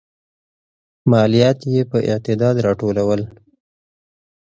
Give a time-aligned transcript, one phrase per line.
[1.11, 3.21] ماليات يې په اعتدال راټولول.